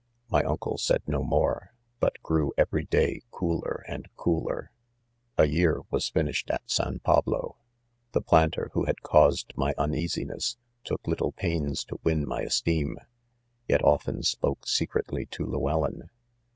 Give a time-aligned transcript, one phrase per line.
[0.31, 4.71] My uncle said no more, but grewevery (|day cooler and cooler.
[5.37, 7.65] ■ 6 A year was finished at San Pablo t
[8.13, 12.97] the plan ter who had caused my uneasiness, took little pains to win my esteem,
[13.67, 16.09] yet often 'spoke se cretly to Llewellyn.